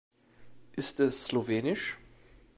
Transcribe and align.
Ist 0.75 0.99
es 0.99 1.25
slowenisch? 1.25 1.99